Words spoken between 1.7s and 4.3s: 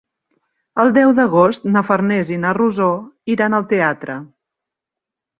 na Farners i na Rosó iran al teatre.